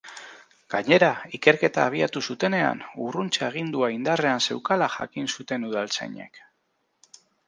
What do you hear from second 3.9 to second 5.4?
indarrean zeukala jakin